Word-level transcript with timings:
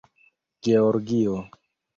georgio 0.63 1.45